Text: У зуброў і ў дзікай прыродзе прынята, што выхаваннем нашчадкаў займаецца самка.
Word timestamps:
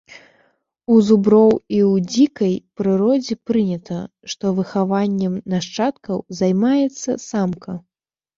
У 0.93 0.95
зуброў 1.09 1.51
і 1.75 1.79
ў 1.91 2.09
дзікай 2.13 2.53
прыродзе 2.81 3.37
прынята, 3.51 3.99
што 4.33 4.45
выхаваннем 4.61 5.37
нашчадкаў 5.55 6.17
займаецца 6.41 7.11
самка. 7.29 7.79